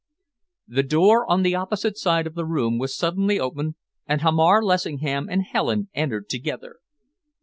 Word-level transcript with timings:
The 0.67 0.81
door 0.81 1.29
on 1.29 1.43
the 1.43 1.53
opposite 1.53 1.95
side 1.95 2.25
of 2.25 2.33
the 2.33 2.43
room 2.47 2.79
was 2.79 2.97
suddenly 2.97 3.39
opened, 3.39 3.75
and 4.07 4.21
Hamar 4.23 4.63
Lessingham 4.63 5.29
and 5.29 5.43
Helen 5.43 5.89
entered 5.93 6.27
together. 6.27 6.77